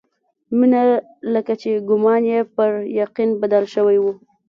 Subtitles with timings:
[0.57, 0.83] مينه
[1.33, 4.05] لکه چې ګومان يې پر يقين بدل شوی و.